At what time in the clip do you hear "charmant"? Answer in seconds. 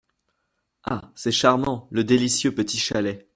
1.31-1.87